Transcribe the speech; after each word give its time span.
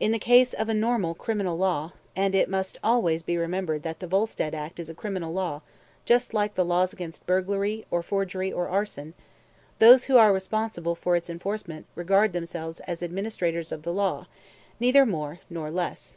In 0.00 0.10
the 0.10 0.18
case 0.18 0.54
of 0.54 0.70
a 0.70 0.72
normal 0.72 1.14
criminal 1.14 1.58
law 1.58 1.92
and 2.16 2.34
it 2.34 2.48
must 2.48 2.78
always 2.82 3.22
be 3.22 3.36
remembered 3.36 3.82
that 3.82 4.00
the 4.00 4.06
Volstead 4.06 4.54
act 4.54 4.80
is 4.80 4.88
a 4.88 4.94
criminal 4.94 5.34
law, 5.34 5.60
just 6.06 6.32
like 6.32 6.54
the 6.54 6.64
laws 6.64 6.94
against 6.94 7.26
burglary, 7.26 7.84
or 7.90 8.02
forgery, 8.02 8.50
or 8.50 8.70
arson 8.70 9.12
those 9.78 10.04
who 10.04 10.16
are 10.16 10.32
responsible 10.32 10.94
for 10.94 11.14
its 11.14 11.28
enforcement 11.28 11.84
regard 11.94 12.32
themselves 12.32 12.80
as 12.88 13.02
administrators 13.02 13.70
of 13.70 13.82
the 13.82 13.92
law, 13.92 14.26
neither 14.80 15.04
more 15.04 15.40
nor 15.50 15.70
less. 15.70 16.16